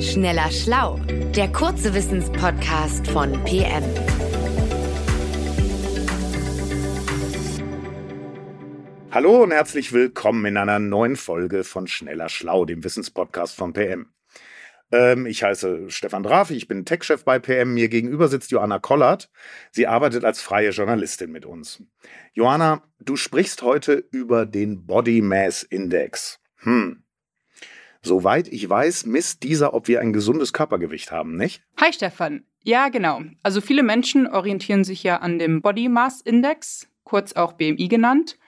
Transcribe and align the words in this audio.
Schneller 0.00 0.48
Schlau, 0.52 1.00
der 1.34 1.48
kurze 1.48 1.92
Wissenspodcast 1.92 3.08
von 3.08 3.32
PM. 3.42 3.82
Hallo 9.10 9.42
und 9.42 9.50
herzlich 9.50 9.92
willkommen 9.92 10.44
in 10.44 10.56
einer 10.56 10.78
neuen 10.78 11.16
Folge 11.16 11.64
von 11.64 11.88
Schneller 11.88 12.28
Schlau, 12.28 12.64
dem 12.64 12.84
Wissenspodcast 12.84 13.56
von 13.56 13.72
PM. 13.72 14.12
Ähm, 14.92 15.26
ich 15.26 15.42
heiße 15.42 15.90
Stefan 15.90 16.22
Drafi, 16.22 16.54
ich 16.54 16.68
bin 16.68 16.84
Tech-Chef 16.84 17.24
bei 17.24 17.40
PM. 17.40 17.74
Mir 17.74 17.88
gegenüber 17.88 18.28
sitzt 18.28 18.52
Johanna 18.52 18.78
Kollert. 18.78 19.28
Sie 19.72 19.88
arbeitet 19.88 20.24
als 20.24 20.40
freie 20.40 20.70
Journalistin 20.70 21.32
mit 21.32 21.44
uns. 21.44 21.82
Johanna, 22.34 22.84
du 23.00 23.16
sprichst 23.16 23.62
heute 23.62 23.94
über 24.12 24.46
den 24.46 24.86
Body 24.86 25.22
Mass 25.22 25.64
Index. 25.64 26.38
Hm. 26.58 27.02
Soweit 28.02 28.48
ich 28.48 28.68
weiß, 28.68 29.06
misst 29.06 29.42
dieser, 29.42 29.74
ob 29.74 29.88
wir 29.88 30.00
ein 30.00 30.12
gesundes 30.12 30.52
Körpergewicht 30.52 31.10
haben, 31.10 31.36
nicht? 31.36 31.62
Hi 31.80 31.92
Stefan. 31.92 32.44
Ja, 32.62 32.88
genau. 32.88 33.22
Also 33.42 33.60
viele 33.60 33.82
Menschen 33.82 34.26
orientieren 34.26 34.84
sich 34.84 35.02
ja 35.02 35.18
an 35.18 35.38
dem 35.38 35.62
Body 35.62 35.88
Mass 35.88 36.20
Index, 36.20 36.88
kurz 37.04 37.32
auch 37.32 37.54
BMI 37.54 37.88
genannt. 37.88 38.38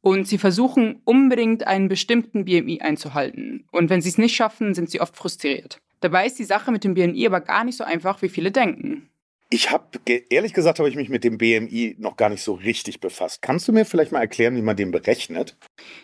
Und 0.00 0.26
sie 0.26 0.38
versuchen 0.38 1.00
unbedingt 1.04 1.66
einen 1.66 1.88
bestimmten 1.88 2.44
BMI 2.44 2.80
einzuhalten. 2.80 3.66
Und 3.70 3.88
wenn 3.88 4.02
sie 4.02 4.08
es 4.08 4.18
nicht 4.18 4.34
schaffen, 4.34 4.74
sind 4.74 4.90
sie 4.90 5.00
oft 5.00 5.16
frustriert. 5.16 5.80
Dabei 6.00 6.26
ist 6.26 6.40
die 6.40 6.44
Sache 6.44 6.72
mit 6.72 6.82
dem 6.82 6.94
BMI 6.94 7.26
aber 7.26 7.40
gar 7.40 7.62
nicht 7.62 7.76
so 7.76 7.84
einfach, 7.84 8.20
wie 8.20 8.28
viele 8.28 8.50
denken. 8.50 9.08
Ich 9.48 9.70
habe, 9.70 9.84
ehrlich 10.30 10.54
gesagt, 10.54 10.80
habe 10.80 10.88
ich 10.88 10.96
mich 10.96 11.08
mit 11.08 11.22
dem 11.22 11.38
BMI 11.38 11.96
noch 11.98 12.16
gar 12.16 12.30
nicht 12.30 12.42
so 12.42 12.54
richtig 12.54 13.00
befasst. 13.00 13.42
Kannst 13.42 13.68
du 13.68 13.72
mir 13.72 13.84
vielleicht 13.84 14.10
mal 14.10 14.20
erklären, 14.20 14.56
wie 14.56 14.62
man 14.62 14.76
den 14.76 14.90
berechnet? 14.90 15.56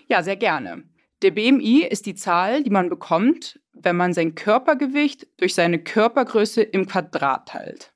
Ja, 0.07 0.23
sehr 0.23 0.37
gerne. 0.37 0.85
Der 1.23 1.33
BMI 1.33 1.85
ist 1.85 2.07
die 2.07 2.15
Zahl, 2.15 2.63
die 2.63 2.71
man 2.71 2.89
bekommt, 2.89 3.61
wenn 3.73 3.97
man 3.97 4.13
sein 4.13 4.35
Körpergewicht 4.35 5.27
durch 5.37 5.55
seine 5.55 5.83
Körpergröße 5.83 6.63
im 6.63 6.87
Quadrat 6.87 7.49
teilt. 7.49 7.93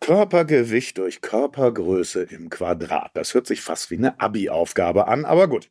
Körpergewicht 0.00 0.98
durch 0.98 1.20
Körpergröße 1.20 2.22
im 2.22 2.48
Quadrat. 2.48 3.10
Das 3.14 3.34
hört 3.34 3.46
sich 3.46 3.60
fast 3.60 3.90
wie 3.90 3.96
eine 3.96 4.20
Abi-Aufgabe 4.20 5.06
an, 5.06 5.24
aber 5.24 5.48
gut. 5.48 5.70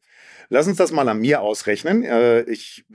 Lass 0.50 0.68
uns 0.68 0.78
das 0.78 0.92
mal 0.92 1.10
an 1.10 1.20
mir 1.20 1.42
ausrechnen. 1.42 2.04
Äh, 2.04 2.42
ich 2.42 2.86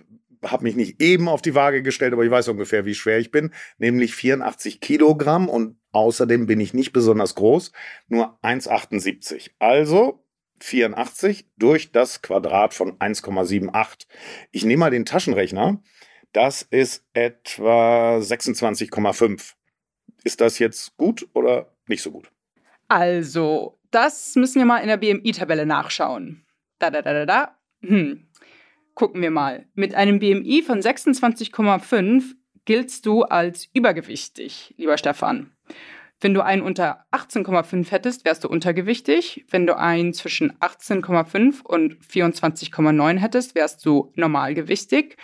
habe 0.44 0.62
mich 0.62 0.76
nicht 0.76 1.00
eben 1.02 1.28
auf 1.28 1.42
die 1.42 1.54
Waage 1.54 1.82
gestellt, 1.82 2.12
aber 2.12 2.24
ich 2.24 2.30
weiß 2.30 2.48
ungefähr, 2.48 2.84
wie 2.84 2.94
schwer 2.94 3.18
ich 3.18 3.30
bin, 3.30 3.52
nämlich 3.78 4.14
84 4.14 4.80
Kilogramm 4.80 5.48
und 5.48 5.78
außerdem 5.92 6.46
bin 6.46 6.60
ich 6.60 6.74
nicht 6.74 6.92
besonders 6.92 7.34
groß, 7.34 7.72
nur 8.08 8.38
1,78. 8.42 9.50
Also 9.58 10.24
84 10.60 11.46
durch 11.56 11.92
das 11.92 12.22
Quadrat 12.22 12.74
von 12.74 12.98
1,78. 12.98 14.06
Ich 14.50 14.64
nehme 14.64 14.80
mal 14.80 14.90
den 14.90 15.04
Taschenrechner. 15.04 15.82
Das 16.32 16.62
ist 16.62 17.04
etwa 17.12 18.18
26,5. 18.18 19.54
Ist 20.22 20.40
das 20.40 20.58
jetzt 20.58 20.96
gut 20.96 21.28
oder 21.32 21.72
nicht 21.86 22.02
so 22.02 22.10
gut? 22.10 22.30
Also, 22.88 23.78
das 23.90 24.34
müssen 24.36 24.58
wir 24.58 24.66
mal 24.66 24.78
in 24.78 24.88
der 24.88 24.96
BMI-Tabelle 24.96 25.66
nachschauen. 25.66 26.44
Da, 26.78 26.90
da, 26.90 27.02
da, 27.02 27.12
da, 27.12 27.26
da. 27.26 27.58
Hm. 27.82 28.28
Gucken 28.94 29.22
wir 29.22 29.30
mal. 29.30 29.66
Mit 29.74 29.94
einem 29.94 30.18
BMI 30.18 30.62
von 30.62 30.80
26,5 30.80 32.34
giltst 32.64 33.06
du 33.06 33.22
als 33.22 33.68
übergewichtig, 33.72 34.74
lieber 34.76 34.98
Stefan. 34.98 35.52
Wenn 36.20 36.34
du 36.34 36.44
einen 36.44 36.62
unter 36.62 37.06
18,5 37.12 37.90
hättest, 37.90 38.24
wärst 38.26 38.44
du 38.44 38.48
untergewichtig. 38.48 39.46
Wenn 39.50 39.66
du 39.66 39.76
einen 39.76 40.12
zwischen 40.12 40.52
18,5 40.58 41.62
und 41.62 41.94
24,9 42.04 43.16
hättest, 43.18 43.54
wärst 43.54 43.86
du 43.86 44.12
normalgewichtig. 44.16 45.16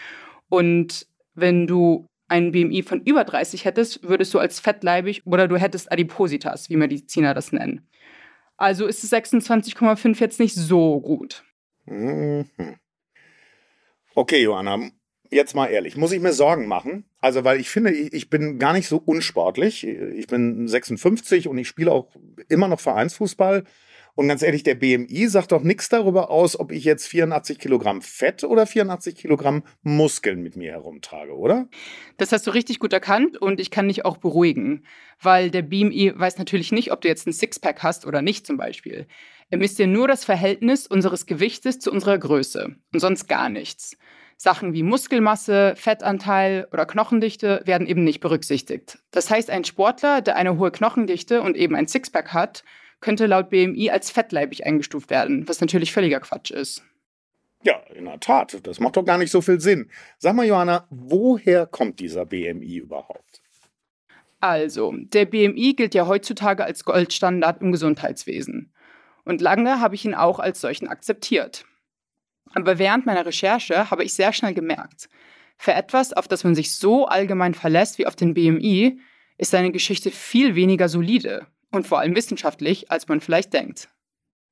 Und 0.49 1.07
wenn 1.35 1.67
du 1.67 2.07
einen 2.29 2.53
BMI 2.53 2.83
von 2.83 3.03
über 3.03 3.25
30 3.25 3.67
hättest, 3.67 4.03
würdest 4.03 4.33
du 4.33 4.39
als 4.39 4.59
fettleibig 4.59 5.27
oder 5.27 5.49
du 5.49 5.57
hättest 5.57 5.93
Adipositas, 5.93 6.71
wie 6.71 6.77
Mediziner 6.77 7.35
das 7.35 7.53
nennen. 7.53 7.87
Also 8.57 8.87
ist 8.87 9.05
es 9.05 9.13
26,5 9.13 10.19
jetzt 10.19 10.41
nicht 10.41 10.55
so 10.55 11.01
gut. 11.01 11.45
Mhm. 11.85 12.47
Okay, 14.15 14.43
Johanna, 14.43 14.91
jetzt 15.31 15.55
mal 15.55 15.67
ehrlich, 15.67 15.97
muss 15.97 16.13
ich 16.13 16.21
mir 16.21 16.33
Sorgen 16.33 16.67
machen? 16.67 17.05
Also, 17.21 17.45
weil 17.45 17.61
ich 17.61 17.69
finde, 17.69 17.91
ich 17.93 18.31
bin 18.31 18.59
gar 18.59 18.73
nicht 18.73 18.89
so 18.89 18.99
unsportlich. 18.99 19.87
Ich 19.87 20.27
bin 20.27 20.69
56 20.69 21.49
und 21.49 21.59
ich 21.59 21.69
spiele 21.69 21.93
auch 21.93 22.09
immer 22.49 22.69
noch 22.69 22.81
Vereinsfußball. 22.81 23.65
Und 24.17 24.29
ganz 24.29 24.41
ehrlich, 24.43 24.63
der 24.63 24.77
BMI 24.77 25.29
sagt 25.29 25.53
doch 25.53 25.63
nichts 25.63 25.91
darüber 25.91 26.31
aus, 26.31 26.59
ob 26.59 26.73
ich 26.73 26.85
jetzt 26.85 27.07
84 27.07 27.59
Kilogramm 27.59 28.01
Fett 28.01 28.45
oder 28.45 28.67
84 28.67 29.15
Kilogramm 29.15 29.63
Muskeln 29.83 30.43
mit 30.43 30.57
mir 30.57 30.73
herumtrage, 30.73 31.37
oder? 31.37 31.69
Das 32.17 32.33
hast 32.33 32.47
du 32.47 32.51
richtig 32.51 32.79
gut 32.79 32.95
erkannt 32.95 33.37
und 33.37 33.61
ich 33.61 33.71
kann 33.71 33.89
dich 33.89 34.07
auch 34.07 34.17
beruhigen, 34.17 34.87
weil 35.21 35.51
der 35.51 35.61
BMI 35.61 36.15
weiß 36.17 36.39
natürlich 36.39 36.73
nicht, 36.73 36.93
ob 36.93 37.03
du 37.03 37.09
jetzt 37.09 37.27
ein 37.27 37.35
Sixpack 37.35 37.83
hast 37.83 38.07
oder 38.07 38.23
nicht 38.23 38.47
zum 38.47 38.57
Beispiel. 38.57 39.07
Er 39.51 39.59
misst 39.59 39.79
dir 39.79 39.87
nur 39.87 40.09
das 40.09 40.25
Verhältnis 40.25 40.87
unseres 40.87 41.27
Gewichtes 41.27 41.79
zu 41.79 41.93
unserer 41.93 42.17
Größe 42.17 42.75
und 42.95 43.01
sonst 43.01 43.29
gar 43.29 43.51
nichts. 43.51 43.99
Sachen 44.37 44.75
wie 44.75 44.83
Muskelmasse, 44.83 45.75
Fettanteil 45.77 46.69
oder 46.73 46.85
Knochendichte 46.85 47.63
werden 47.65 47.87
eben 47.87 48.05
nicht 48.05 48.21
berücksichtigt. 48.21 48.99
Das 49.11 49.31
heißt, 49.31 49.51
ein 49.51 49.65
Sportler, 49.65 50.21
der 50.21 50.37
eine 50.37 50.59
hohe 50.59 50.71
Knochendichte 50.71 51.41
und 51.41 51.57
eben 51.57 51.75
ein 51.75 51.89
Sixpack 51.89 52.35
hat, 52.35 52.63
könnte 53.01 53.27
laut 53.27 53.51
BMI 53.51 53.91
als 53.91 54.11
fettleibig 54.11 54.67
eingestuft 54.67 55.11
werden, 55.11 55.49
was 55.49 55.61
natürlich 55.61 55.93
völliger 55.93 56.21
Quatsch 56.21 56.51
ist. 56.51 56.83
Ja, 57.63 57.81
in 57.95 58.05
der 58.05 58.21
Tat. 58.21 58.59
Das 58.67 58.79
macht 58.79 58.97
doch 58.97 59.05
gar 59.05 59.19
nicht 59.19 59.31
so 59.31 59.41
viel 59.41 59.61
Sinn. 59.61 59.91
Sag 60.19 60.35
mal, 60.35 60.47
Johanna, 60.47 60.87
woher 60.91 61.67
kommt 61.67 61.99
dieser 62.01 62.27
BMI 62.27 62.77
überhaupt? 62.77 63.43
Also, 64.41 64.95
der 64.97 65.25
BMI 65.25 65.75
gilt 65.75 65.95
ja 65.95 66.07
heutzutage 66.07 66.65
als 66.65 66.85
Goldstandard 66.85 67.63
im 67.63 67.73
Gesundheitswesen. 67.73 68.73
Und 69.25 69.41
lange 69.41 69.81
habe 69.81 69.95
ich 69.95 70.05
ihn 70.05 70.15
auch 70.15 70.39
als 70.39 70.61
solchen 70.61 70.87
akzeptiert. 70.89 71.65
Aber 72.57 72.79
während 72.79 73.05
meiner 73.05 73.27
Recherche 73.27 73.91
habe 73.91 74.03
ich 74.03 74.15
sehr 74.15 74.33
schnell 74.33 74.55
gemerkt, 74.55 75.11
für 75.59 75.75
etwas, 75.75 76.15
auf 76.15 76.27
das 76.27 76.43
man 76.43 76.55
sich 76.55 76.73
so 76.73 77.07
allgemein 77.07 77.53
verlässt 77.53 77.99
wie 77.99 78.07
auf 78.07 78.17
den 78.17 78.33
BMI, 78.33 78.99
ist 79.37 79.51
seine 79.51 79.73
Geschichte 79.73 80.11
viel 80.11 80.55
weniger 80.55 80.89
solide 80.89 81.47
und 81.71 81.87
vor 81.87 81.99
allem 81.99 82.17
wissenschaftlich, 82.17 82.91
als 82.91 83.09
man 83.09 83.21
vielleicht 83.21 83.53
denkt. 83.53 83.91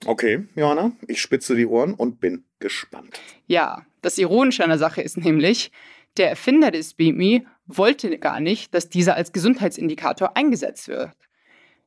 Okay, 0.04 0.46
Johanna, 0.54 0.92
ich 1.08 1.22
spitze 1.22 1.56
die 1.56 1.64
Ohren 1.64 1.94
und 1.94 2.20
bin 2.20 2.44
gespannt. 2.58 3.18
Ja, 3.46 3.86
das 4.02 4.18
Ironische 4.18 4.62
an 4.62 4.68
der 4.68 4.78
Sache 4.78 5.00
ist 5.00 5.16
nämlich, 5.16 5.70
der 6.18 6.28
Erfinder 6.28 6.70
des 6.70 6.92
BMI 6.92 7.46
wollte 7.64 8.18
gar 8.18 8.38
nicht, 8.38 8.74
dass 8.74 8.90
dieser 8.90 9.16
als 9.16 9.32
Gesundheitsindikator 9.32 10.36
eingesetzt 10.36 10.88
wird. 10.88 11.16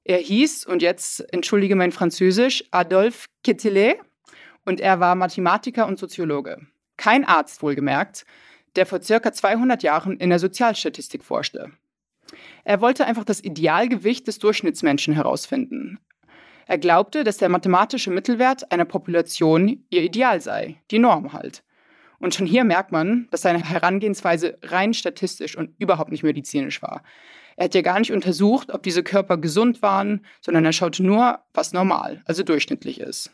Er 0.03 0.17
hieß, 0.17 0.66
und 0.66 0.81
jetzt 0.81 1.31
entschuldige 1.31 1.75
mein 1.75 1.91
Französisch, 1.91 2.63
Adolphe 2.72 3.27
Quetelet 3.44 4.00
und 4.67 4.81
er 4.81 5.00
war 5.00 5.16
Mathematiker 5.16 5.88
und 5.88 5.97
Soziologe. 5.97 6.67
Kein 6.97 7.23
Arzt 7.23 7.63
wohlgemerkt, 7.63 8.25
der 8.75 8.85
vor 8.85 9.01
circa 9.01 9.31
200 9.31 9.81
Jahren 9.81 10.17
in 10.17 10.29
der 10.29 10.39
Sozialstatistik 10.39 11.23
forschte. 11.23 11.72
Er 12.66 12.81
wollte 12.81 13.06
einfach 13.06 13.23
das 13.23 13.41
Idealgewicht 13.41 14.27
des 14.27 14.39
Durchschnittsmenschen 14.39 15.13
herausfinden. 15.13 16.00
Er 16.66 16.77
glaubte, 16.77 17.23
dass 17.23 17.38
der 17.38 17.47
mathematische 17.47 18.11
Mittelwert 18.11 18.69
einer 18.69 18.83
Population 18.83 19.85
ihr 19.89 20.03
Ideal 20.03 20.41
sei, 20.41 20.81
die 20.91 21.00
Norm 21.00 21.31
halt. 21.31 21.63
Und 22.19 22.35
schon 22.35 22.45
hier 22.45 22.66
merkt 22.66 22.91
man, 22.91 23.29
dass 23.31 23.44
seine 23.44 23.63
Herangehensweise 23.63 24.57
rein 24.63 24.94
statistisch 24.94 25.57
und 25.57 25.79
überhaupt 25.79 26.11
nicht 26.11 26.23
medizinisch 26.23 26.81
war. 26.81 27.03
Er 27.56 27.66
hat 27.66 27.75
ja 27.75 27.81
gar 27.81 28.00
nicht 28.00 28.11
untersucht, 28.11 28.72
ob 28.73 28.83
diese 28.83 29.01
Körper 29.01 29.38
gesund 29.38 29.81
waren, 29.81 30.25
sondern 30.41 30.66
er 30.66 30.73
schaute 30.73 31.03
nur, 31.03 31.39
was 31.53 31.72
normal, 31.72 32.22
also 32.25 32.44
durchschnittlich 32.44 33.00
ist. 33.00 33.31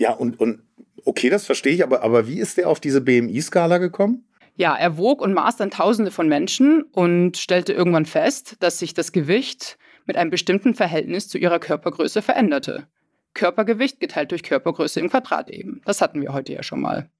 Ja, 0.00 0.14
und, 0.14 0.40
und 0.40 0.62
okay, 1.04 1.28
das 1.28 1.44
verstehe 1.44 1.74
ich, 1.74 1.82
aber, 1.82 2.02
aber 2.02 2.26
wie 2.26 2.38
ist 2.38 2.56
der 2.56 2.70
auf 2.70 2.80
diese 2.80 3.02
BMI-Skala 3.02 3.76
gekommen? 3.76 4.24
Ja, 4.56 4.74
er 4.74 4.96
wog 4.96 5.20
und 5.20 5.34
maß 5.34 5.58
dann 5.58 5.70
Tausende 5.70 6.10
von 6.10 6.26
Menschen 6.26 6.84
und 6.84 7.36
stellte 7.36 7.74
irgendwann 7.74 8.06
fest, 8.06 8.56
dass 8.60 8.78
sich 8.78 8.94
das 8.94 9.12
Gewicht 9.12 9.76
mit 10.06 10.16
einem 10.16 10.30
bestimmten 10.30 10.74
Verhältnis 10.74 11.28
zu 11.28 11.36
ihrer 11.36 11.58
Körpergröße 11.58 12.22
veränderte. 12.22 12.86
Körpergewicht 13.34 14.00
geteilt 14.00 14.30
durch 14.30 14.42
Körpergröße 14.42 15.00
im 15.00 15.10
Quadrat 15.10 15.50
eben. 15.50 15.82
Das 15.84 16.00
hatten 16.00 16.22
wir 16.22 16.32
heute 16.32 16.54
ja 16.54 16.62
schon 16.62 16.80
mal. 16.80 17.10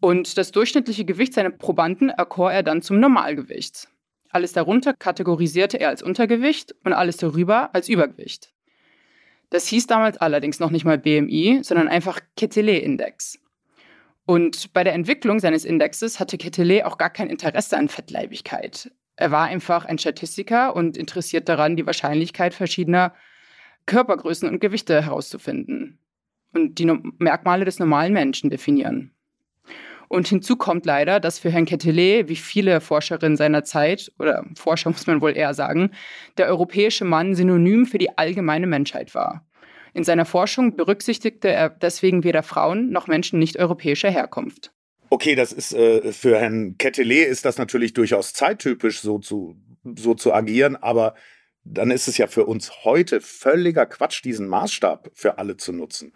Und 0.00 0.36
das 0.36 0.52
durchschnittliche 0.52 1.06
Gewicht 1.06 1.32
seiner 1.32 1.48
Probanden 1.48 2.10
erkor 2.10 2.52
er 2.52 2.62
dann 2.62 2.82
zum 2.82 3.00
Normalgewicht. 3.00 3.88
Alles 4.28 4.52
darunter 4.52 4.92
kategorisierte 4.92 5.80
er 5.80 5.88
als 5.88 6.02
Untergewicht 6.02 6.74
und 6.84 6.92
alles 6.92 7.16
darüber 7.16 7.74
als 7.74 7.88
Übergewicht. 7.88 8.52
Das 9.50 9.66
hieß 9.66 9.86
damals 9.88 10.16
allerdings 10.16 10.60
noch 10.60 10.70
nicht 10.70 10.84
mal 10.84 10.98
BMI, 10.98 11.60
sondern 11.62 11.88
einfach 11.88 12.20
Ketelet-Index. 12.36 13.38
Und 14.26 14.72
bei 14.72 14.84
der 14.84 14.94
Entwicklung 14.94 15.40
seines 15.40 15.64
Indexes 15.64 16.20
hatte 16.20 16.38
Ketelet 16.38 16.84
auch 16.84 16.98
gar 16.98 17.10
kein 17.10 17.28
Interesse 17.28 17.76
an 17.76 17.88
Fettleibigkeit. 17.88 18.92
Er 19.16 19.32
war 19.32 19.46
einfach 19.46 19.84
ein 19.84 19.98
Statistiker 19.98 20.74
und 20.76 20.96
interessiert 20.96 21.48
daran, 21.48 21.76
die 21.76 21.84
Wahrscheinlichkeit 21.84 22.54
verschiedener 22.54 23.12
Körpergrößen 23.86 24.48
und 24.48 24.60
Gewichte 24.60 25.02
herauszufinden 25.02 25.98
und 26.54 26.78
die 26.78 26.86
Merkmale 27.18 27.64
des 27.64 27.78
normalen 27.78 28.12
Menschen 28.12 28.50
definieren. 28.50 29.12
Und 30.10 30.26
hinzu 30.26 30.56
kommt 30.56 30.86
leider, 30.86 31.20
dass 31.20 31.38
für 31.38 31.52
Herrn 31.52 31.66
Quetelet, 31.66 32.28
wie 32.28 32.34
viele 32.34 32.80
Forscherinnen 32.80 33.36
seiner 33.36 33.62
Zeit, 33.62 34.10
oder 34.18 34.44
Forscher 34.56 34.90
muss 34.90 35.06
man 35.06 35.20
wohl 35.20 35.36
eher 35.36 35.54
sagen, 35.54 35.92
der 36.36 36.48
europäische 36.48 37.04
Mann 37.04 37.36
synonym 37.36 37.86
für 37.86 37.98
die 37.98 38.18
allgemeine 38.18 38.66
Menschheit 38.66 39.14
war. 39.14 39.46
In 39.94 40.02
seiner 40.02 40.24
Forschung 40.24 40.74
berücksichtigte 40.74 41.48
er 41.48 41.70
deswegen 41.70 42.24
weder 42.24 42.42
Frauen 42.42 42.90
noch 42.90 43.06
Menschen 43.06 43.38
nicht 43.38 43.56
europäischer 43.56 44.10
Herkunft. 44.10 44.72
Okay, 45.10 45.36
das 45.36 45.52
ist 45.52 45.72
äh, 45.74 46.12
für 46.12 46.40
Herrn 46.40 46.76
Quetelet 46.76 47.28
ist 47.28 47.44
das 47.44 47.56
natürlich 47.56 47.92
durchaus 47.92 48.32
zeittypisch, 48.32 49.02
so 49.02 49.20
zu, 49.20 49.54
so 49.96 50.14
zu 50.14 50.34
agieren, 50.34 50.74
aber 50.74 51.14
dann 51.62 51.92
ist 51.92 52.08
es 52.08 52.18
ja 52.18 52.26
für 52.26 52.46
uns 52.46 52.84
heute 52.84 53.20
völliger 53.20 53.86
Quatsch, 53.86 54.24
diesen 54.24 54.48
Maßstab 54.48 55.10
für 55.14 55.38
alle 55.38 55.56
zu 55.56 55.72
nutzen. 55.72 56.12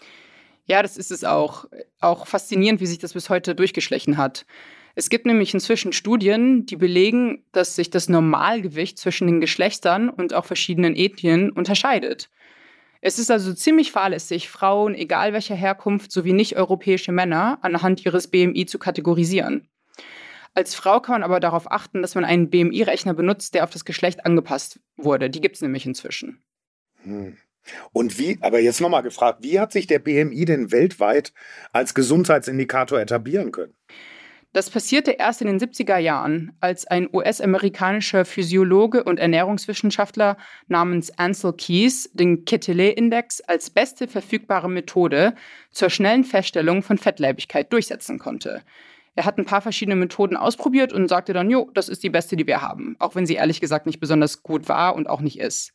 Ja, 0.66 0.82
das 0.82 0.96
ist 0.96 1.10
es 1.10 1.24
auch. 1.24 1.66
Auch 2.00 2.26
faszinierend, 2.26 2.80
wie 2.80 2.86
sich 2.86 2.98
das 2.98 3.12
bis 3.12 3.28
heute 3.30 3.54
durchgeschlichen 3.54 4.16
hat. 4.16 4.46
Es 4.94 5.10
gibt 5.10 5.26
nämlich 5.26 5.52
inzwischen 5.52 5.92
Studien, 5.92 6.66
die 6.66 6.76
belegen, 6.76 7.44
dass 7.52 7.74
sich 7.74 7.90
das 7.90 8.08
Normalgewicht 8.08 8.98
zwischen 8.98 9.26
den 9.26 9.40
Geschlechtern 9.40 10.08
und 10.08 10.34
auch 10.34 10.44
verschiedenen 10.44 10.94
Ethnien 10.94 11.50
unterscheidet. 11.50 12.30
Es 13.00 13.18
ist 13.18 13.30
also 13.30 13.52
ziemlich 13.52 13.92
fahrlässig, 13.92 14.48
Frauen, 14.48 14.94
egal 14.94 15.32
welcher 15.32 15.56
Herkunft, 15.56 16.10
sowie 16.10 16.32
nicht-europäische 16.32 17.12
Männer 17.12 17.58
anhand 17.60 18.04
ihres 18.06 18.28
BMI 18.28 18.64
zu 18.66 18.78
kategorisieren. 18.78 19.68
Als 20.54 20.74
Frau 20.76 21.00
kann 21.00 21.16
man 21.16 21.22
aber 21.24 21.40
darauf 21.40 21.70
achten, 21.70 22.00
dass 22.00 22.14
man 22.14 22.24
einen 22.24 22.48
BMI-Rechner 22.48 23.12
benutzt, 23.12 23.54
der 23.54 23.64
auf 23.64 23.70
das 23.70 23.84
Geschlecht 23.84 24.24
angepasst 24.24 24.80
wurde. 24.96 25.28
Die 25.28 25.40
gibt 25.40 25.56
es 25.56 25.62
nämlich 25.62 25.84
inzwischen. 25.84 26.42
Hm. 27.02 27.36
Und 27.92 28.18
wie, 28.18 28.38
aber 28.40 28.60
jetzt 28.60 28.80
nochmal 28.80 29.02
gefragt, 29.02 29.38
wie 29.42 29.58
hat 29.58 29.72
sich 29.72 29.86
der 29.86 29.98
BMI 29.98 30.44
denn 30.44 30.72
weltweit 30.72 31.32
als 31.72 31.94
Gesundheitsindikator 31.94 33.00
etablieren 33.00 33.52
können? 33.52 33.74
Das 34.54 34.70
passierte 34.70 35.10
erst 35.10 35.42
in 35.42 35.48
den 35.48 35.58
70er 35.58 35.98
Jahren, 35.98 36.52
als 36.60 36.86
ein 36.86 37.08
US-amerikanischer 37.12 38.24
Physiologe 38.24 39.02
und 39.02 39.18
Ernährungswissenschaftler 39.18 40.36
namens 40.68 41.18
Ansel 41.18 41.54
Keys 41.54 42.08
den 42.12 42.44
Quetelet-Index 42.44 43.40
als 43.40 43.70
beste 43.70 44.06
verfügbare 44.06 44.70
Methode 44.70 45.34
zur 45.72 45.90
schnellen 45.90 46.22
Feststellung 46.22 46.84
von 46.84 46.98
Fettleibigkeit 46.98 47.72
durchsetzen 47.72 48.20
konnte. 48.20 48.62
Er 49.16 49.24
hat 49.24 49.38
ein 49.38 49.44
paar 49.44 49.60
verschiedene 49.60 49.96
Methoden 49.96 50.36
ausprobiert 50.36 50.92
und 50.92 51.08
sagte 51.08 51.32
dann, 51.32 51.50
jo, 51.50 51.68
das 51.74 51.88
ist 51.88 52.04
die 52.04 52.10
beste, 52.10 52.36
die 52.36 52.46
wir 52.46 52.62
haben, 52.62 52.94
auch 53.00 53.16
wenn 53.16 53.26
sie 53.26 53.34
ehrlich 53.34 53.60
gesagt 53.60 53.86
nicht 53.86 53.98
besonders 53.98 54.44
gut 54.44 54.68
war 54.68 54.94
und 54.94 55.08
auch 55.08 55.20
nicht 55.20 55.40
ist. 55.40 55.72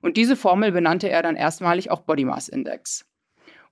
Und 0.00 0.16
diese 0.16 0.36
Formel 0.36 0.72
benannte 0.72 1.08
er 1.08 1.22
dann 1.22 1.36
erstmalig 1.36 1.90
auch 1.90 2.00
Body 2.00 2.24
Mass 2.24 2.48
Index. 2.48 3.06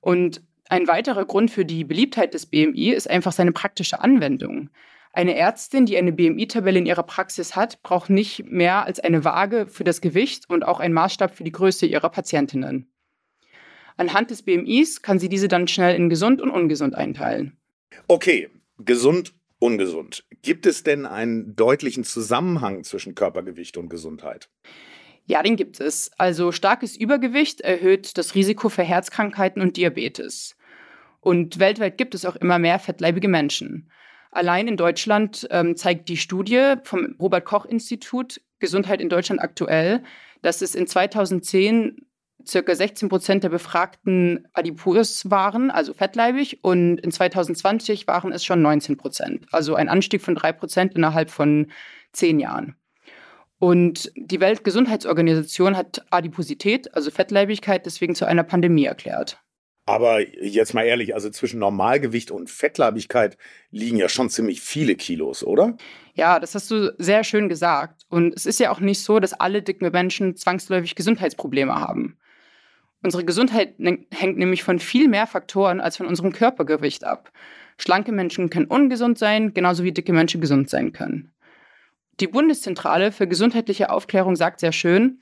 Und 0.01 0.43
ein 0.69 0.89
weiterer 0.89 1.25
Grund 1.25 1.51
für 1.51 1.65
die 1.65 1.85
Beliebtheit 1.85 2.35
des 2.35 2.47
BMI 2.47 2.91
ist 2.91 3.09
einfach 3.09 3.33
seine 3.33 3.53
praktische 3.53 4.01
Anwendung. 4.01 4.71
Eine 5.13 5.37
Ärztin, 5.37 5.87
die 5.87 5.97
eine 5.97 6.13
BMI-Tabelle 6.13 6.79
in 6.79 6.87
ihrer 6.87 7.05
Praxis 7.05 7.57
hat, 7.57 7.83
braucht 7.83 8.11
nicht 8.11 8.45
mehr 8.51 8.85
als 8.85 9.01
eine 9.01 9.25
Waage 9.25 9.67
für 9.67 9.85
das 9.85 10.01
Gewicht 10.01 10.45
und 10.51 10.65
auch 10.65 10.79
einen 10.79 10.93
Maßstab 10.93 11.35
für 11.35 11.45
die 11.45 11.53
Größe 11.53 11.87
ihrer 11.87 12.11
Patientinnen. 12.11 12.93
Anhand 13.97 14.31
des 14.31 14.43
BMIs 14.43 15.01
kann 15.01 15.19
sie 15.19 15.31
diese 15.31 15.49
dann 15.49 15.69
schnell 15.69 15.97
in 15.97 16.11
gesund 16.11 16.43
und 16.43 16.51
ungesund 16.51 16.95
einteilen. 16.95 17.57
Okay, 18.09 18.51
gesund, 18.79 19.33
ungesund. 19.59 20.27
Gibt 20.43 20.67
es 20.67 20.83
denn 20.83 21.07
einen 21.07 21.57
deutlichen 21.57 22.05
Zusammenhang 22.05 22.85
zwischen 22.85 23.15
Körpergewicht 23.15 23.79
und 23.79 23.89
Gesundheit? 23.89 24.51
Ja, 25.27 25.43
den 25.43 25.57
gibt 25.57 25.81
es. 25.81 26.11
Also 26.19 26.53
starkes 26.53 26.97
Übergewicht 26.97 27.61
erhöht 27.61 28.17
das 28.17 28.35
Risiko 28.35 28.69
für 28.69 28.85
Herzkrankheiten 28.85 29.61
und 29.61 29.77
Diabetes. 29.77 30.57
Und 31.21 31.59
weltweit 31.59 31.99
gibt 31.99 32.15
es 32.15 32.25
auch 32.25 32.37
immer 32.37 32.59
mehr 32.59 32.79
fettleibige 32.79 33.29
Menschen. 33.29 33.91
Allein 34.31 34.69
in 34.69 34.77
Deutschland 34.77 35.47
ähm, 35.51 35.77
zeigt 35.77 36.09
die 36.09 36.17
Studie 36.17 36.75
vom 36.85 37.17
Robert 37.21 37.45
Koch 37.45 37.65
Institut 37.65 38.41
Gesundheit 38.59 39.01
in 39.01 39.09
Deutschland 39.09 39.41
aktuell, 39.41 40.03
dass 40.43 40.63
es 40.63 40.75
in 40.75 40.87
2010 40.87 42.07
circa 42.47 42.75
16 42.75 43.09
Prozent 43.09 43.45
der 43.45 43.49
Befragten 43.49 44.47
adipös 44.53 45.31
waren, 45.31 45.71
also 45.71 45.93
fettleibig, 45.95 46.63
und 46.63 46.99
in 46.99 47.11
2020 47.11 48.07
waren 48.07 48.33
es 48.33 48.45
schon 48.45 48.63
19 48.63 48.97
Prozent. 48.97 49.47
Also 49.51 49.75
ein 49.75 49.89
Anstieg 49.89 50.23
von 50.23 50.37
drei 50.37 50.53
Prozent 50.53 50.95
innerhalb 50.95 51.31
von 51.31 51.73
zehn 52.13 52.39
Jahren. 52.39 52.77
Und 53.59 54.13
die 54.17 54.41
Weltgesundheitsorganisation 54.41 55.77
hat 55.77 56.05
Adiposität, 56.11 56.95
also 56.95 57.11
Fettleibigkeit, 57.11 57.87
deswegen 57.87 58.15
zu 58.15 58.27
einer 58.27 58.43
Pandemie 58.43 58.85
erklärt. 58.85 59.39
Aber 59.89 60.21
jetzt 60.21 60.75
mal 60.75 60.83
ehrlich, 60.83 61.15
also 61.15 61.31
zwischen 61.31 61.61
Normalgewicht 61.61 62.33
und 62.33 62.51
Fettleibigkeit 62.51 63.39
liegen 63.71 63.97
ja 63.97 64.09
schon 64.09 64.29
ziemlich 64.29 64.61
viele 64.61 64.97
Kilos, 64.97 65.45
oder? 65.45 65.77
Ja, 66.15 66.41
das 66.41 66.57
hast 66.57 66.71
du 66.73 66.93
sehr 66.99 67.23
schön 67.23 67.49
gesagt. 67.49 68.03
Und 68.09 68.35
es 68.35 68.47
ist 68.47 68.59
ja 68.59 68.73
auch 68.73 68.81
nicht 68.81 69.01
so, 69.01 69.21
dass 69.21 69.33
alle 69.33 69.63
dicken 69.63 69.91
Menschen 69.93 70.35
zwangsläufig 70.35 70.97
Gesundheitsprobleme 70.97 71.77
haben. 71.77 72.19
Unsere 73.03 73.25
Gesundheit 73.25 73.77
hängt 73.79 74.39
nämlich 74.39 74.65
von 74.65 74.81
viel 74.81 75.07
mehr 75.07 75.29
Faktoren 75.29 75.81
als 75.81 75.97
von 75.97 76.07
unserem 76.07 76.33
Körpergewicht 76.33 77.05
ab. 77.05 77.31
Schlanke 77.79 78.11
Menschen 78.11 78.51
können 78.51 78.67
ungesund 78.67 79.19
sein, 79.19 79.55
genauso 79.55 79.85
wie 79.85 79.93
dicke 79.93 80.13
Menschen 80.13 80.41
gesund 80.41 80.69
sein 80.69 80.93
können. 80.93 81.31
Die 82.19 82.27
Bundeszentrale 82.27 83.13
für 83.13 83.29
gesundheitliche 83.29 83.91
Aufklärung 83.91 84.37
sagt 84.37 84.61
sehr 84.61 84.73
schön, 84.73 85.21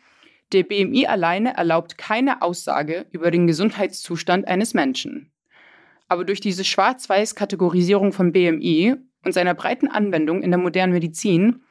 der 0.52 0.62
BMI 0.62 1.06
alleine 1.06 1.56
erlaubt 1.56 1.98
keine 1.98 2.40
Aussage 2.40 3.06
über 3.10 3.32
den 3.32 3.48
Gesundheitszustand 3.48 4.46
eines 4.46 4.74
Menschen. 4.74 5.32
Aber 6.06 6.24
durch 6.24 6.40
diese 6.40 6.64
Schwarz-Weiß-Kategorisierung 6.64 8.12
von 8.12 8.32
BMI 8.32 8.94
und 9.24 9.32
seiner 9.32 9.54
breiten 9.54 9.88
Anwendung 9.88 10.42
in 10.42 10.50
der 10.50 10.60
modernen 10.60 10.92
Medizin 10.92 11.64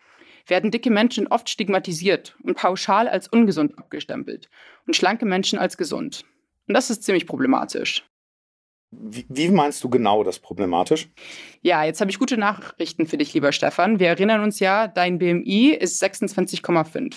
werden 0.48 0.72
dicke 0.72 0.90
Menschen 0.90 1.28
oft 1.28 1.50
stigmatisiert 1.50 2.36
und 2.44 2.58
pauschal 2.58 3.08
als 3.08 3.30
ungesund 3.30 3.78
abgestempelt 3.78 4.50
und 4.86 4.96
schlanke 4.96 5.26
Menschen 5.26 5.58
als 5.58 5.78
gesund. 5.78 6.26
Und 6.68 6.74
das 6.74 6.90
ist 6.90 7.04
ziemlich 7.04 7.28
problematisch. 7.28 8.04
Wie, 9.02 9.26
wie, 9.30 9.50
meinst 9.50 9.84
du 9.84 9.90
genau 9.90 10.24
das 10.24 10.40
problematisch? 10.40 11.10
Ja, 11.62 11.84
jetzt 11.84 12.02
habe 12.02 12.12
ich 12.12 12.20
gute 12.20 12.38
Nachrichten 12.38 13.08
für 13.08 13.18
dich, 13.18 13.34
lieber 13.34 13.52
Stefan. 13.52 14.00
Wir 14.00 14.08
erinnern 14.08 14.42
uns 14.42 14.60
ja, 14.60 14.88
dein 14.88 15.20
BMI 15.20 15.70
ist 15.70 16.02
26,5. 16.04 17.16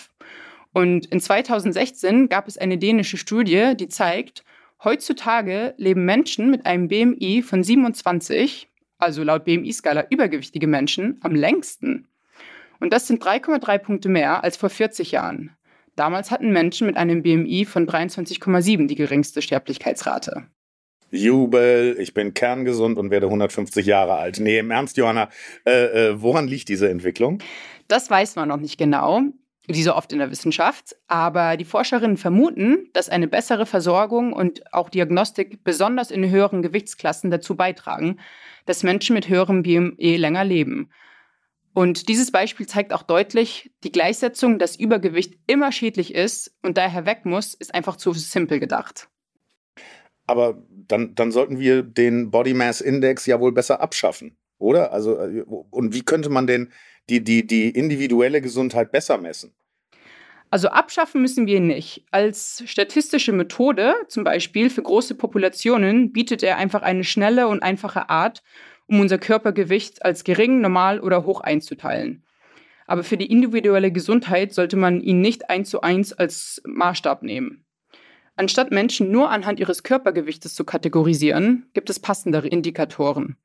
Und 0.72 1.06
in 1.06 1.20
2016 1.20 2.28
gab 2.28 2.48
es 2.48 2.58
eine 2.58 2.78
dänische 2.78 3.16
Studie, 3.16 3.72
die 3.76 3.88
zeigt, 3.88 4.44
heutzutage 4.84 5.74
leben 5.78 6.04
Menschen 6.04 6.50
mit 6.50 6.66
einem 6.66 6.88
BMI 6.88 7.42
von 7.42 7.62
27, 7.62 8.68
also 8.98 9.22
laut 9.22 9.44
BMI-Skala 9.44 10.06
übergewichtige 10.10 10.66
Menschen, 10.66 11.18
am 11.22 11.34
längsten. 11.34 12.08
Und 12.78 12.92
das 12.92 13.06
sind 13.06 13.22
3,3 13.22 13.78
Punkte 13.78 14.08
mehr 14.08 14.44
als 14.44 14.56
vor 14.56 14.68
40 14.68 15.12
Jahren. 15.12 15.56
Damals 15.96 16.30
hatten 16.30 16.52
Menschen 16.52 16.86
mit 16.86 16.98
einem 16.98 17.22
BMI 17.22 17.64
von 17.64 17.86
23,7 17.86 18.86
die 18.86 18.96
geringste 18.96 19.40
Sterblichkeitsrate. 19.40 20.46
Jubel, 21.10 21.96
ich 21.98 22.14
bin 22.14 22.34
kerngesund 22.34 22.98
und 22.98 23.10
werde 23.10 23.26
150 23.26 23.86
Jahre 23.86 24.14
alt. 24.14 24.40
Nee, 24.40 24.58
im 24.58 24.70
Ernst, 24.70 24.96
Johanna, 24.96 25.28
äh, 25.64 26.08
äh, 26.08 26.22
woran 26.22 26.48
liegt 26.48 26.68
diese 26.68 26.88
Entwicklung? 26.88 27.38
Das 27.88 28.10
weiß 28.10 28.36
man 28.36 28.48
noch 28.48 28.56
nicht 28.56 28.78
genau, 28.78 29.22
wie 29.68 29.82
so 29.82 29.94
oft 29.94 30.12
in 30.12 30.18
der 30.18 30.30
Wissenschaft. 30.30 30.96
Aber 31.06 31.56
die 31.56 31.64
Forscherinnen 31.64 32.16
vermuten, 32.16 32.88
dass 32.92 33.08
eine 33.08 33.28
bessere 33.28 33.66
Versorgung 33.66 34.32
und 34.32 34.72
auch 34.72 34.88
Diagnostik 34.88 35.62
besonders 35.62 36.10
in 36.10 36.28
höheren 36.28 36.62
Gewichtsklassen 36.62 37.30
dazu 37.30 37.56
beitragen, 37.56 38.18
dass 38.64 38.82
Menschen 38.82 39.14
mit 39.14 39.28
höherem 39.28 39.62
BME 39.62 40.16
länger 40.16 40.44
leben. 40.44 40.90
Und 41.72 42.08
dieses 42.08 42.32
Beispiel 42.32 42.66
zeigt 42.66 42.92
auch 42.92 43.02
deutlich, 43.02 43.70
die 43.84 43.92
Gleichsetzung, 43.92 44.58
dass 44.58 44.76
Übergewicht 44.76 45.34
immer 45.46 45.72
schädlich 45.72 46.14
ist 46.14 46.56
und 46.62 46.78
daher 46.78 47.04
weg 47.04 47.26
muss, 47.26 47.52
ist 47.52 47.74
einfach 47.74 47.96
zu 47.96 48.12
simpel 48.14 48.58
gedacht. 48.58 49.08
Aber 50.26 50.62
dann, 50.70 51.14
dann 51.14 51.32
sollten 51.32 51.58
wir 51.58 51.82
den 51.82 52.30
Body 52.30 52.54
Mass 52.54 52.80
Index 52.80 53.26
ja 53.26 53.40
wohl 53.40 53.52
besser 53.52 53.80
abschaffen, 53.80 54.36
oder? 54.58 54.92
Also, 54.92 55.18
äh, 55.18 55.42
und 55.42 55.94
wie 55.94 56.02
könnte 56.02 56.28
man 56.28 56.46
denn 56.46 56.72
die, 57.08 57.22
die, 57.22 57.46
die 57.46 57.70
individuelle 57.70 58.40
Gesundheit 58.40 58.90
besser 58.92 59.18
messen? 59.18 59.54
Also 60.50 60.68
abschaffen 60.68 61.20
müssen 61.20 61.46
wir 61.46 61.56
ihn 61.56 61.66
nicht. 61.66 62.04
Als 62.12 62.62
statistische 62.66 63.32
Methode, 63.32 63.94
zum 64.08 64.24
Beispiel 64.24 64.70
für 64.70 64.82
große 64.82 65.16
Populationen, 65.16 66.12
bietet 66.12 66.42
er 66.42 66.56
einfach 66.56 66.82
eine 66.82 67.04
schnelle 67.04 67.48
und 67.48 67.62
einfache 67.62 68.08
Art, 68.08 68.42
um 68.86 69.00
unser 69.00 69.18
Körpergewicht 69.18 70.04
als 70.04 70.22
gering, 70.22 70.60
normal 70.60 71.00
oder 71.00 71.26
hoch 71.26 71.40
einzuteilen. 71.40 72.24
Aber 72.86 73.02
für 73.02 73.16
die 73.16 73.30
individuelle 73.30 73.90
Gesundheit 73.90 74.54
sollte 74.54 74.76
man 74.76 75.00
ihn 75.00 75.20
nicht 75.20 75.50
eins 75.50 75.70
zu 75.70 75.80
eins 75.80 76.12
als 76.12 76.62
Maßstab 76.64 77.24
nehmen. 77.24 77.65
Anstatt 78.36 78.70
Menschen 78.70 79.10
nur 79.10 79.30
anhand 79.30 79.58
ihres 79.58 79.82
Körpergewichtes 79.82 80.54
zu 80.54 80.64
kategorisieren, 80.64 81.66
gibt 81.72 81.88
es 81.88 81.98
passendere 81.98 82.46
Indikatoren. 82.48 83.36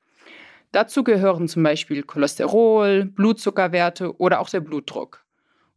Dazu 0.74 1.04
gehören 1.04 1.48
zum 1.48 1.64
Beispiel 1.64 2.04
Cholesterol, 2.04 3.06
Blutzuckerwerte 3.06 4.18
oder 4.18 4.40
auch 4.40 4.50
der 4.50 4.60
Blutdruck. 4.60 5.26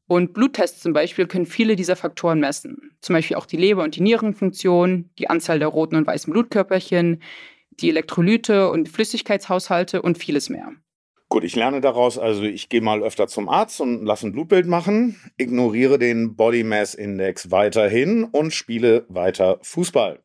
Und 0.06 0.34
Bluttests 0.34 0.80
zum 0.80 0.92
Beispiel 0.92 1.26
können 1.26 1.46
viele 1.46 1.76
dieser 1.76 1.96
Faktoren 1.96 2.40
messen. 2.40 2.92
Zum 3.00 3.14
Beispiel 3.14 3.36
auch 3.36 3.46
die 3.46 3.56
Leber- 3.56 3.84
und 3.84 3.96
die 3.96 4.02
Nierenfunktion, 4.02 5.10
die 5.18 5.30
Anzahl 5.30 5.58
der 5.58 5.68
roten 5.68 5.96
und 5.96 6.06
weißen 6.06 6.32
Blutkörperchen, 6.32 7.22
die 7.70 7.88
Elektrolyte 7.88 8.70
und 8.70 8.88
Flüssigkeitshaushalte 8.88 10.02
und 10.02 10.18
vieles 10.18 10.50
mehr. 10.50 10.72
Gut, 11.34 11.42
ich 11.42 11.56
lerne 11.56 11.80
daraus, 11.80 12.16
also 12.16 12.44
ich 12.44 12.68
gehe 12.68 12.80
mal 12.80 13.02
öfter 13.02 13.26
zum 13.26 13.48
Arzt 13.48 13.80
und 13.80 14.04
lasse 14.04 14.24
ein 14.24 14.30
Blutbild 14.30 14.68
machen, 14.68 15.20
ignoriere 15.36 15.98
den 15.98 16.36
Body 16.36 16.62
Mass 16.62 16.94
Index 16.94 17.50
weiterhin 17.50 18.22
und 18.22 18.54
spiele 18.54 19.04
weiter 19.08 19.58
Fußball. 19.62 20.20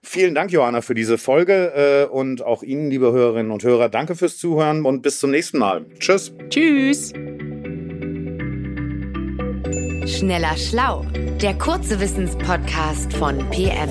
Vielen 0.00 0.34
Dank, 0.34 0.50
Johanna, 0.50 0.80
für 0.80 0.94
diese 0.94 1.18
Folge 1.18 2.06
äh, 2.08 2.10
und 2.10 2.42
auch 2.42 2.62
Ihnen, 2.62 2.88
liebe 2.88 3.12
Hörerinnen 3.12 3.52
und 3.52 3.62
Hörer, 3.62 3.90
danke 3.90 4.14
fürs 4.14 4.38
Zuhören 4.38 4.86
und 4.86 5.02
bis 5.02 5.20
zum 5.20 5.32
nächsten 5.32 5.58
Mal. 5.58 5.84
Tschüss. 5.98 6.32
Tschüss. 6.48 7.12
Schneller 10.06 10.56
Schlau, 10.56 11.04
der 11.42 11.58
kurze 11.58 12.00
Wissenspodcast 12.00 13.12
von 13.12 13.38
PM. 13.50 13.90